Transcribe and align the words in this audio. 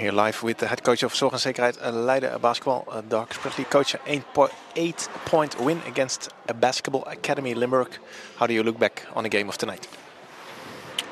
Here 0.00 0.12
live 0.12 0.42
with 0.42 0.56
the 0.56 0.66
head 0.66 0.82
coach 0.82 1.02
of 1.02 1.12
Zorg 1.12 1.32
en 1.32 1.38
Zekerheid 1.38 1.76
uh, 1.82 1.92
Leiden 1.92 2.40
Basketball, 2.40 2.86
uh, 2.88 3.02
Doug 3.02 3.34
Spradley. 3.34 3.68
Coach, 3.68 3.94
an 4.06 4.24
eight 4.74 5.08
point 5.26 5.60
win 5.60 5.82
against 5.86 6.30
a 6.48 6.54
basketball 6.54 7.04
academy 7.04 7.52
Limburg. 7.52 7.98
How 8.38 8.46
do 8.46 8.54
you 8.54 8.62
look 8.62 8.78
back 8.78 9.04
on 9.14 9.24
the 9.24 9.28
game 9.28 9.50
of 9.50 9.58
tonight? 9.58 9.88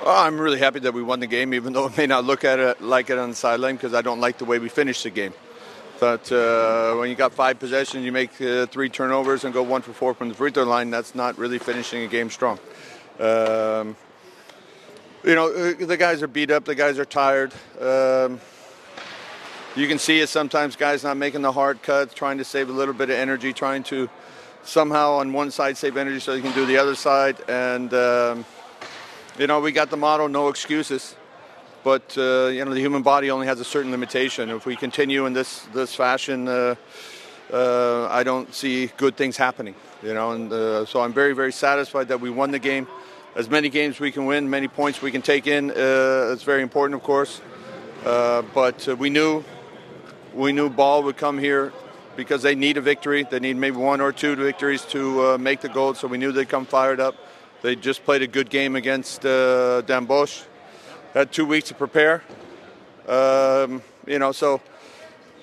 Well, 0.02 0.16
I'm 0.16 0.40
really 0.40 0.58
happy 0.58 0.78
that 0.78 0.94
we 0.94 1.02
won 1.02 1.20
the 1.20 1.26
game, 1.26 1.52
even 1.52 1.74
though 1.74 1.84
it 1.84 1.98
may 1.98 2.06
not 2.06 2.24
look 2.24 2.44
at 2.44 2.58
it 2.58 2.80
like 2.80 3.10
it 3.10 3.18
on 3.18 3.28
the 3.28 3.36
sideline 3.36 3.76
because 3.76 3.92
I 3.92 4.00
don't 4.00 4.20
like 4.20 4.38
the 4.38 4.46
way 4.46 4.58
we 4.58 4.70
finished 4.70 5.02
the 5.02 5.10
game. 5.10 5.34
But 6.00 6.32
uh, 6.32 6.94
when 6.94 7.10
you 7.10 7.14
got 7.14 7.34
five 7.34 7.58
possessions, 7.58 8.06
you 8.06 8.12
make 8.12 8.40
uh, 8.40 8.64
three 8.68 8.88
turnovers 8.88 9.44
and 9.44 9.52
go 9.52 9.62
one 9.62 9.82
for 9.82 9.92
four 9.92 10.14
from 10.14 10.30
the 10.30 10.34
free 10.34 10.50
throw 10.50 10.64
line. 10.64 10.88
That's 10.88 11.14
not 11.14 11.36
really 11.36 11.58
finishing 11.58 12.04
a 12.04 12.08
game 12.08 12.30
strong. 12.30 12.58
Um, 13.20 13.96
you 15.24 15.34
know, 15.34 15.52
uh, 15.52 15.74
the 15.78 15.98
guys 15.98 16.22
are 16.22 16.28
beat 16.28 16.50
up. 16.50 16.64
The 16.64 16.74
guys 16.74 16.98
are 16.98 17.04
tired. 17.04 17.52
Um, 17.78 18.40
you 19.78 19.86
can 19.86 19.98
see 19.98 20.18
it 20.20 20.28
sometimes 20.28 20.76
guys 20.76 21.04
not 21.04 21.16
making 21.16 21.42
the 21.42 21.52
hard 21.52 21.82
cuts, 21.82 22.12
trying 22.12 22.38
to 22.38 22.44
save 22.44 22.68
a 22.68 22.72
little 22.72 22.94
bit 22.94 23.10
of 23.10 23.16
energy, 23.16 23.52
trying 23.52 23.82
to 23.84 24.08
somehow 24.64 25.12
on 25.12 25.32
one 25.32 25.50
side 25.50 25.76
save 25.76 25.96
energy 25.96 26.20
so 26.20 26.34
you 26.34 26.42
can 26.42 26.52
do 26.52 26.66
the 26.66 26.78
other 26.78 26.94
side. 26.94 27.36
And, 27.48 27.92
um, 27.94 28.44
you 29.38 29.46
know, 29.46 29.60
we 29.60 29.72
got 29.72 29.90
the 29.90 29.96
motto 29.96 30.26
no 30.26 30.48
excuses. 30.48 31.14
But, 31.84 32.16
uh, 32.18 32.48
you 32.48 32.64
know, 32.64 32.74
the 32.74 32.80
human 32.80 33.02
body 33.02 33.30
only 33.30 33.46
has 33.46 33.60
a 33.60 33.64
certain 33.64 33.92
limitation. 33.92 34.50
If 34.50 34.66
we 34.66 34.74
continue 34.74 35.26
in 35.26 35.32
this, 35.32 35.60
this 35.72 35.94
fashion, 35.94 36.48
uh, 36.48 36.74
uh, 37.52 38.08
I 38.10 38.24
don't 38.24 38.52
see 38.52 38.86
good 38.96 39.16
things 39.16 39.36
happening, 39.36 39.74
you 40.02 40.12
know. 40.12 40.32
And 40.32 40.52
uh, 40.52 40.86
so 40.86 41.00
I'm 41.00 41.12
very, 41.12 41.34
very 41.34 41.52
satisfied 41.52 42.08
that 42.08 42.20
we 42.20 42.30
won 42.30 42.50
the 42.50 42.58
game. 42.58 42.88
As 43.36 43.48
many 43.48 43.68
games 43.68 44.00
we 44.00 44.10
can 44.10 44.26
win, 44.26 44.50
many 44.50 44.66
points 44.66 45.00
we 45.00 45.12
can 45.12 45.22
take 45.22 45.46
in, 45.46 45.70
uh, 45.70 46.30
it's 46.32 46.42
very 46.42 46.62
important, 46.62 46.96
of 46.96 47.04
course. 47.04 47.40
Uh, 48.04 48.42
but 48.54 48.86
we 48.98 49.08
knew 49.08 49.44
we 50.34 50.52
knew 50.52 50.68
BAL 50.68 51.02
would 51.04 51.16
come 51.16 51.38
here 51.38 51.72
because 52.16 52.42
they 52.42 52.54
need 52.54 52.76
a 52.76 52.80
victory. 52.80 53.24
They 53.28 53.40
need 53.40 53.56
maybe 53.56 53.76
one 53.76 54.00
or 54.00 54.12
two 54.12 54.34
victories 54.36 54.84
to 54.86 55.24
uh, 55.24 55.38
make 55.38 55.60
the 55.60 55.68
goal. 55.68 55.94
So 55.94 56.08
we 56.08 56.18
knew 56.18 56.32
they'd 56.32 56.48
come 56.48 56.66
fired 56.66 57.00
up. 57.00 57.14
They 57.62 57.76
just 57.76 58.04
played 58.04 58.22
a 58.22 58.26
good 58.26 58.50
game 58.50 58.76
against 58.76 59.24
uh, 59.24 59.82
Den 59.82 60.04
Bosch. 60.04 60.42
Had 61.14 61.32
two 61.32 61.46
weeks 61.46 61.68
to 61.68 61.74
prepare. 61.74 62.22
Um, 63.06 63.82
you 64.06 64.18
know, 64.18 64.32
so 64.32 64.60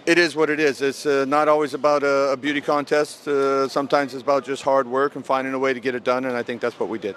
it 0.05 0.17
is 0.17 0.35
what 0.35 0.49
it 0.49 0.59
is. 0.59 0.81
It's 0.81 1.05
uh, 1.05 1.25
not 1.27 1.47
always 1.47 1.73
about 1.73 2.03
a, 2.03 2.31
a 2.31 2.37
beauty 2.37 2.61
contest. 2.61 3.27
Uh, 3.27 3.67
sometimes 3.67 4.13
it's 4.13 4.23
about 4.23 4.45
just 4.45 4.61
hard 4.63 4.87
work 4.87 5.15
and 5.15 5.25
finding 5.25 5.53
a 5.53 5.59
way 5.59 5.73
to 5.73 5.79
get 5.79 5.95
it 5.95 6.03
done. 6.03 6.25
And 6.25 6.37
I 6.37 6.43
think 6.43 6.61
that's 6.61 6.79
what 6.79 6.89
we 6.89 6.99
did. 6.99 7.15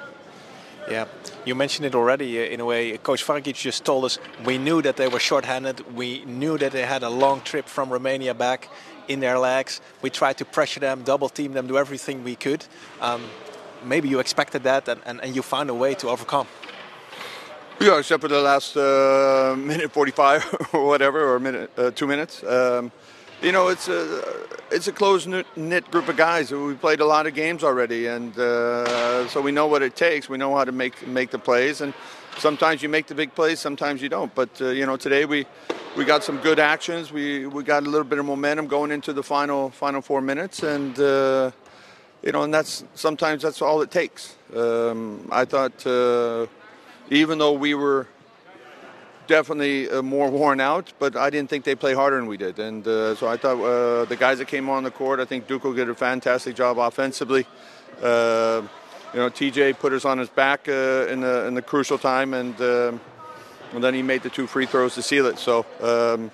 Yeah, 0.91 1.07
you 1.49 1.55
mentioned 1.55 1.87
it 1.87 1.95
already 1.95 2.39
uh, 2.39 2.55
in 2.55 2.61
a 2.61 2.65
way. 2.65 2.97
Coach 2.99 3.25
Vargic 3.25 3.55
just 3.55 3.85
told 3.85 4.05
us 4.05 4.19
we 4.45 4.59
knew 4.59 4.83
that 4.83 4.97
they 4.97 5.09
were 5.09 5.19
short-handed. 5.19 5.97
We 5.97 6.25
knew 6.27 6.59
that 6.59 6.73
they 6.73 6.85
had 6.85 7.03
a 7.03 7.09
long 7.09 7.41
trip 7.41 7.67
from 7.67 7.91
Romania 7.91 8.35
back 8.35 8.69
in 9.09 9.21
their 9.21 9.39
legs. 9.39 9.81
We 10.03 10.11
tried 10.11 10.37
to 10.39 10.45
pressure 10.45 10.81
them, 10.81 11.03
double 11.03 11.31
team 11.31 11.55
them, 11.55 11.67
do 11.67 11.79
everything 11.79 12.23
we 12.23 12.37
could. 12.37 12.65
Um, 13.01 13.23
maybe 13.83 14.09
you 14.09 14.19
expected 14.21 14.63
that 14.65 14.89
and, 14.89 15.01
and, 15.07 15.21
and, 15.23 15.35
you 15.35 15.43
found 15.43 15.71
a 15.71 15.75
way 15.75 15.95
to 15.95 16.09
overcome. 16.09 16.47
Yeah, 17.81 17.99
except 17.99 18.21
for 18.21 18.29
the 18.29 18.41
last 18.41 18.77
uh, 18.77 19.55
minute 19.73 19.91
45 19.91 20.73
or 20.75 20.87
whatever, 20.87 21.33
or 21.33 21.41
minute, 21.41 21.71
uh, 21.79 21.91
two 21.93 22.07
minutes. 22.07 22.43
Um, 22.45 22.93
you 23.43 23.53
know, 23.53 23.69
it's 23.69 23.89
a 23.89 24.23
it's 24.71 24.89
a 24.89 24.93
close 24.93 25.27
knit 25.27 25.91
group 25.91 26.09
of 26.09 26.17
guys. 26.17 26.51
We 26.51 26.75
played 26.75 27.01
a 27.01 27.05
lot 27.05 27.27
of 27.27 27.35
games 27.35 27.63
already, 27.63 28.07
and 28.07 28.37
uh, 28.39 29.29
so 29.29 29.41
we 29.41 29.53
know 29.53 29.67
what 29.67 29.83
it 29.83 29.95
takes. 29.95 30.29
We 30.29 30.39
know 30.39 30.57
how 30.57 30.65
to 30.65 30.73
make 30.73 31.07
make 31.07 31.31
the 31.31 31.39
plays, 31.39 31.81
and 31.81 31.95
sometimes 32.39 32.83
you 32.83 32.89
make 32.89 33.07
the 33.07 33.15
big 33.15 33.35
plays, 33.35 33.61
sometimes 33.61 34.03
you 34.03 34.09
don't. 34.09 34.35
But 34.35 34.61
uh, 34.61 34.69
you 34.71 34.87
know, 34.87 34.97
today 34.97 35.25
we 35.25 35.47
we 35.97 36.05
got 36.05 36.25
some 36.25 36.39
good 36.39 36.59
actions. 36.59 37.13
We 37.13 37.47
we 37.47 37.63
got 37.63 37.85
a 37.85 37.91
little 37.91 38.07
bit 38.07 38.19
of 38.19 38.27
momentum 38.27 38.67
going 38.67 38.91
into 38.91 39.13
the 39.13 39.23
final 39.23 39.71
final 39.71 40.03
four 40.03 40.21
minutes, 40.21 40.65
and 40.65 40.99
uh, 40.99 41.53
you 42.23 42.33
know, 42.33 42.43
and 42.43 42.53
that's 42.53 42.85
sometimes 42.95 43.43
that's 43.43 43.63
all 43.63 43.83
it 43.83 43.93
takes. 43.93 44.35
Um, 44.55 45.29
I 45.31 45.45
thought 45.45 45.87
uh, 45.87 46.47
even 47.11 47.39
though 47.39 47.53
we 47.53 47.75
were 47.75 48.09
definitely 49.29 49.89
uh, 49.89 50.03
more 50.03 50.29
worn 50.31 50.59
out, 50.59 50.93
but 50.99 51.15
I 51.15 51.31
didn't 51.31 51.51
think 51.51 51.65
they 51.65 51.77
played 51.77 51.95
harder 51.95 52.17
than 52.17 52.27
we 52.27 52.37
did. 52.37 52.59
And 52.59 52.87
uh, 52.87 53.15
so 53.15 53.29
I 53.29 53.37
thought 53.37 53.63
uh, 53.63 54.07
the 54.07 54.17
guys 54.17 54.39
that 54.39 54.49
came 54.49 54.69
on 54.69 54.83
the 54.83 54.91
court, 54.91 55.21
I 55.21 55.25
think 55.25 55.47
Duco 55.47 55.73
did 55.73 55.89
a 55.89 55.95
fantastic 55.95 56.57
job 56.57 56.79
offensively. 56.79 57.47
Uh, 58.03 58.63
you 59.15 59.21
know, 59.21 59.31
TJ 59.31 59.79
put 59.79 59.93
us 59.93 60.05
on 60.05 60.19
his 60.19 60.29
back 60.29 60.69
uh, 60.69 61.07
in 61.09 61.21
the 61.21 61.47
in 61.47 61.55
the 61.55 61.63
crucial 61.63 61.99
time, 61.99 62.35
and 62.35 62.61
um, 62.61 63.01
and 63.73 63.85
then 63.85 63.95
he 63.95 64.03
made 64.03 64.23
the 64.23 64.31
two 64.31 64.47
free 64.47 64.67
throws 64.67 64.95
to 64.97 65.03
seal 65.03 65.27
it. 65.27 65.39
So. 65.39 65.65
Um, 65.81 66.33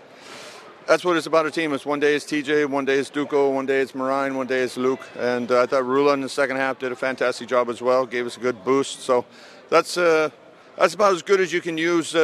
that's 0.86 1.02
what 1.02 1.16
it's 1.16 1.26
about 1.26 1.46
a 1.46 1.50
team. 1.50 1.72
It's 1.72 1.86
one 1.86 1.98
day 1.98 2.14
it's 2.14 2.26
TJ, 2.26 2.68
one 2.68 2.84
day 2.84 2.96
it's 2.96 3.08
Duco, 3.08 3.48
one 3.48 3.64
day 3.64 3.80
it's 3.80 3.92
Marijn, 3.92 4.34
one 4.34 4.46
day 4.46 4.60
it's 4.60 4.76
Luke. 4.76 5.00
And 5.18 5.50
I 5.50 5.64
thought 5.64 5.84
Rula 5.84 6.12
in 6.12 6.20
the 6.20 6.28
second 6.28 6.58
half 6.58 6.78
did 6.78 6.92
a 6.92 6.94
fantastic 6.94 7.48
job 7.48 7.70
as 7.70 7.80
well, 7.80 8.04
gave 8.04 8.26
us 8.26 8.36
a 8.36 8.40
good 8.40 8.62
boost. 8.66 9.00
So 9.00 9.24
that's 9.70 9.94
that's 9.94 10.92
about 10.92 11.14
as 11.14 11.22
good 11.22 11.40
as 11.40 11.54
you 11.54 11.62
can 11.62 11.78
use 11.78 12.14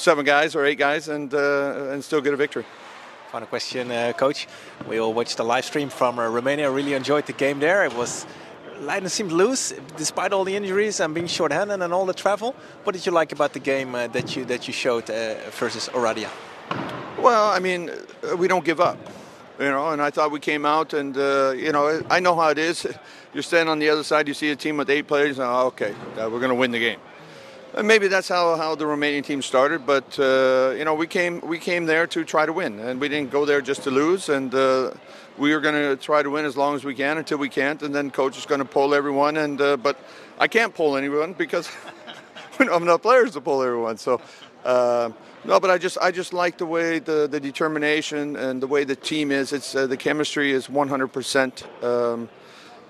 seven 0.00 0.24
guys 0.24 0.56
or 0.56 0.64
eight 0.64 0.78
guys 0.78 1.08
and 1.08 1.32
uh, 1.34 1.92
and 1.92 2.02
still 2.02 2.20
get 2.20 2.32
a 2.32 2.36
victory. 2.36 2.64
Final 3.30 3.46
question, 3.46 3.90
uh, 3.92 4.12
coach. 4.16 4.48
We 4.88 4.98
all 4.98 5.12
watched 5.14 5.36
the 5.36 5.44
live 5.44 5.64
stream 5.64 5.88
from 5.88 6.18
uh, 6.18 6.26
Romania. 6.28 6.70
Really 6.70 6.94
enjoyed 6.94 7.26
the 7.26 7.32
game 7.32 7.60
there. 7.60 7.84
It 7.84 7.94
was 7.94 8.26
Leiden 8.80 9.08
seemed 9.08 9.30
loose 9.30 9.74
despite 9.96 10.32
all 10.32 10.44
the 10.44 10.56
injuries 10.56 11.00
and 11.00 11.14
being 11.14 11.28
short-handed 11.28 11.82
and 11.82 11.92
all 11.92 12.06
the 12.06 12.14
travel. 12.14 12.54
What 12.82 12.94
did 12.94 13.04
you 13.04 13.12
like 13.12 13.32
about 13.32 13.52
the 13.52 13.60
game 13.60 13.94
uh, 13.94 14.06
that 14.08 14.34
you 14.34 14.44
that 14.46 14.66
you 14.66 14.72
showed 14.72 15.10
uh, 15.10 15.34
versus 15.50 15.88
Oradea? 15.92 16.30
Well, 17.18 17.50
I 17.50 17.58
mean, 17.60 17.90
uh, 17.90 18.36
we 18.36 18.48
don't 18.48 18.64
give 18.64 18.80
up, 18.80 18.98
you 19.58 19.70
know. 19.70 19.90
And 19.90 20.00
I 20.00 20.10
thought 20.10 20.30
we 20.32 20.40
came 20.40 20.64
out 20.64 20.94
and 20.94 21.14
you 21.14 21.72
know 21.72 22.02
I 22.10 22.20
know 22.20 22.34
how 22.34 22.48
it 22.48 22.58
is. 22.58 22.86
You're 23.34 23.44
standing 23.44 23.70
on 23.70 23.78
the 23.78 23.90
other 23.90 24.02
side, 24.02 24.26
you 24.26 24.34
see 24.34 24.50
a 24.50 24.56
team 24.56 24.76
with 24.76 24.90
eight 24.90 25.06
players, 25.06 25.38
and 25.38 25.46
oh, 25.46 25.66
okay, 25.66 25.94
we're 26.16 26.40
going 26.40 26.48
to 26.48 26.60
win 26.62 26.72
the 26.72 26.80
game. 26.80 26.98
And 27.72 27.86
maybe 27.86 28.08
that's 28.08 28.28
how, 28.28 28.56
how 28.56 28.74
the 28.74 28.84
Romanian 28.84 29.24
team 29.24 29.42
started, 29.42 29.86
but 29.86 30.18
uh, 30.18 30.74
you 30.76 30.84
know 30.84 30.94
we 30.94 31.06
came 31.06 31.40
we 31.40 31.58
came 31.58 31.86
there 31.86 32.04
to 32.08 32.24
try 32.24 32.44
to 32.44 32.52
win, 32.52 32.80
and 32.80 33.00
we 33.00 33.08
didn't 33.08 33.30
go 33.30 33.44
there 33.44 33.60
just 33.60 33.84
to 33.84 33.92
lose. 33.92 34.28
And 34.28 34.52
uh, 34.52 34.90
we 35.38 35.52
are 35.52 35.60
going 35.60 35.76
to 35.76 35.94
try 35.94 36.20
to 36.20 36.30
win 36.30 36.44
as 36.44 36.56
long 36.56 36.74
as 36.74 36.82
we 36.82 36.96
can 36.96 37.18
until 37.18 37.38
we 37.38 37.48
can't, 37.48 37.80
and 37.82 37.94
then 37.94 38.10
coach 38.10 38.36
is 38.36 38.44
going 38.44 38.58
to 38.58 38.64
pull 38.64 38.92
everyone. 38.92 39.36
And 39.36 39.60
uh, 39.60 39.76
but 39.76 39.96
I 40.40 40.48
can't 40.48 40.74
pull 40.74 40.96
anyone 40.96 41.32
because 41.32 41.70
we 42.58 42.64
don't 42.64 42.72
have 42.72 42.82
enough 42.82 43.02
players 43.02 43.32
to 43.32 43.40
pull 43.40 43.62
everyone. 43.62 43.98
So 43.98 44.20
uh, 44.64 45.10
no, 45.44 45.60
but 45.60 45.70
I 45.70 45.78
just 45.78 45.96
I 46.02 46.10
just 46.10 46.32
like 46.32 46.58
the 46.58 46.66
way 46.66 46.98
the, 46.98 47.28
the 47.30 47.38
determination 47.38 48.34
and 48.34 48.60
the 48.60 48.66
way 48.66 48.82
the 48.82 48.96
team 48.96 49.30
is. 49.30 49.52
It's 49.52 49.76
uh, 49.76 49.86
the 49.86 49.96
chemistry 49.96 50.50
is 50.50 50.68
100 50.68 51.04
um, 51.04 51.08
percent 51.08 51.62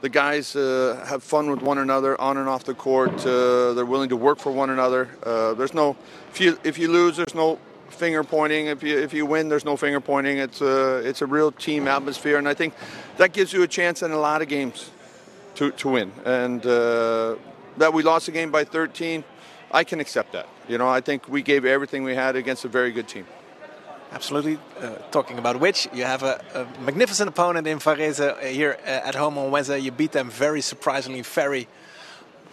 the 0.01 0.09
guys 0.09 0.57
uh, 0.57 1.05
have 1.07 1.23
fun 1.23 1.51
with 1.51 1.63
one 1.63 1.79
another 1.79 2.21
on 2.21 2.37
and 2.37 2.49
off 2.49 2.65
the 2.65 2.75
court. 2.75 3.25
Uh, 3.27 3.75
they're 3.75 3.87
willing 3.87 4.09
to 4.09 4.17
work 4.17 4.39
for 4.39 4.51
one 4.51 4.71
another. 4.71 5.09
Uh, 5.23 5.55
there's 5.55 5.75
no 5.75 5.97
if 6.31 6.41
you 6.41 6.59
if 6.65 6.79
you 6.79 6.89
lose, 6.91 7.17
there's 7.17 7.35
no 7.35 7.59
finger 7.89 8.25
pointing. 8.25 8.67
If 8.67 8.83
you 8.83 8.99
if 8.99 9.13
you 9.13 9.27
win, 9.27 9.49
there's 9.49 9.65
no 9.65 9.77
finger 9.77 10.01
pointing. 10.01 10.39
It's 10.39 10.61
a 10.61 10.99
it's 10.99 11.23
a 11.23 11.27
real 11.27 11.53
team 11.53 11.87
atmosphere, 11.89 12.39
and 12.39 12.49
I 12.49 12.55
think 12.55 12.75
that 13.19 13.33
gives 13.33 13.53
you 13.53 13.63
a 13.63 13.69
chance 13.69 14.03
in 14.03 14.13
a 14.13 14.19
lot 14.19 14.43
of 14.43 14.49
games 14.49 14.91
to 15.57 15.71
to 15.73 15.89
win. 15.89 16.13
And 16.25 16.65
uh, 16.65 17.37
that 17.77 17.93
we 17.93 18.03
lost 18.03 18.29
a 18.29 18.33
game 18.33 18.51
by 18.51 18.65
13, 18.65 19.25
I 19.71 19.85
can 19.85 20.01
accept 20.01 20.33
that. 20.33 20.49
You 20.69 20.79
know, 20.79 20.89
I 20.89 21.01
think 21.01 21.29
we 21.29 21.43
gave 21.43 21.65
everything 21.65 22.05
we 22.05 22.15
had 22.15 22.37
against 22.37 22.65
a 22.65 22.69
very 22.69 22.93
good 22.93 23.09
team. 23.09 23.27
Absolutely. 24.13 24.59
Uh, 24.81 24.97
talking 25.13 25.39
about 25.39 25.61
which, 25.61 25.89
you 25.95 26.05
have 26.05 26.25
a, 26.25 26.43
a 26.55 26.83
magnificent 26.83 27.29
opponent 27.29 27.67
in 27.67 27.79
Varese 27.79 28.43
here 28.43 28.77
uh, 28.85 29.09
at 29.09 29.15
home 29.15 29.39
on 29.39 29.51
Wednesday. 29.53 29.79
You 29.79 29.93
beat 29.93 30.13
them 30.13 30.31
very 30.31 30.61
surprisingly, 30.61 31.23
very 31.23 31.69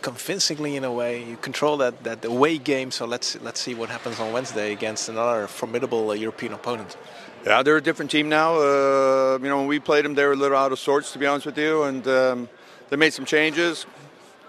convincingly 0.03 0.75
in 0.75 0.83
a 0.83 0.91
way. 0.91 1.23
You 1.23 1.35
control 1.37 1.77
that, 1.77 2.03
that 2.03 2.23
away 2.25 2.59
game. 2.59 2.91
So 2.91 3.05
let's 3.05 3.41
let's 3.41 3.59
see 3.59 3.73
what 3.73 3.89
happens 3.89 4.19
on 4.19 4.31
Wednesday 4.31 4.71
against 4.71 5.09
another 5.09 5.47
formidable 5.47 6.11
uh, 6.11 6.13
European 6.13 6.53
opponent. 6.53 6.95
Yeah, 7.43 7.63
they're 7.63 7.77
a 7.77 7.81
different 7.81 8.11
team 8.11 8.29
now. 8.29 8.55
Uh, 8.55 9.39
you 9.41 9.49
know, 9.49 9.57
when 9.57 9.67
we 9.67 9.79
played 9.79 10.05
them, 10.05 10.13
they 10.13 10.25
were 10.25 10.33
a 10.33 10.35
little 10.35 10.57
out 10.57 10.71
of 10.71 10.79
sorts, 10.79 11.11
to 11.13 11.19
be 11.19 11.25
honest 11.25 11.45
with 11.45 11.57
you, 11.57 11.83
and 11.83 12.07
um, 12.07 12.49
they 12.89 12.97
made 12.97 13.13
some 13.13 13.25
changes. 13.25 13.85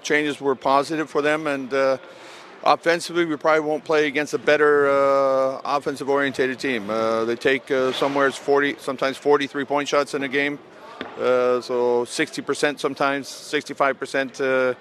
Changes 0.02 0.40
were 0.40 0.54
positive 0.54 1.08
for 1.08 1.22
them, 1.22 1.46
and 1.46 1.72
uh, 1.72 1.96
offensively, 2.64 3.24
we 3.24 3.36
probably 3.36 3.60
won't 3.60 3.84
play 3.84 4.06
against 4.06 4.34
a 4.34 4.38
better 4.38 4.88
uh, 4.88 5.60
offensive 5.64 6.08
orientated 6.08 6.58
team. 6.58 6.90
Uh, 6.90 7.24
they 7.24 7.36
take 7.36 7.70
uh, 7.70 7.92
somewhere 7.92 8.30
40, 8.30 8.76
sometimes 8.78 9.16
43 9.16 9.64
point 9.64 9.88
shots 9.88 10.14
in 10.14 10.22
a 10.22 10.28
game. 10.28 10.58
Uh, 11.18 11.60
so 11.60 12.04
60% 12.04 12.78
sometimes, 12.78 13.28
65%, 13.28 14.40
uh, 14.40 14.74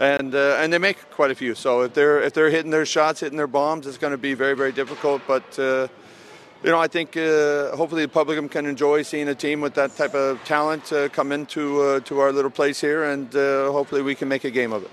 and 0.00 0.34
uh, 0.34 0.56
and 0.58 0.72
they 0.72 0.78
make 0.78 1.10
quite 1.10 1.30
a 1.30 1.34
few. 1.34 1.54
So 1.54 1.82
if 1.82 1.94
they're 1.94 2.22
if 2.22 2.32
they're 2.32 2.50
hitting 2.50 2.70
their 2.70 2.86
shots, 2.86 3.20
hitting 3.20 3.36
their 3.36 3.46
bombs, 3.46 3.86
it's 3.86 3.98
going 3.98 4.12
to 4.12 4.18
be 4.18 4.34
very 4.34 4.54
very 4.54 4.72
difficult. 4.72 5.22
But 5.28 5.44
you 5.58 6.70
know, 6.70 6.78
I 6.78 6.88
think 6.88 7.14
hopefully 7.14 8.02
the 8.02 8.08
public 8.08 8.50
can 8.50 8.66
enjoy 8.66 9.02
seeing 9.02 9.28
a 9.28 9.34
team 9.34 9.60
with 9.60 9.74
that 9.74 9.94
type 9.94 10.14
of 10.14 10.42
talent 10.44 10.92
come 11.12 11.30
into 11.30 12.00
to 12.00 12.18
our 12.20 12.32
little 12.32 12.50
place 12.50 12.80
here, 12.80 13.04
and 13.04 13.32
hopefully 13.34 14.02
we 14.02 14.14
can 14.14 14.28
make 14.28 14.44
a 14.44 14.50
game 14.50 14.72
of 14.72 14.82
it. 14.82 14.90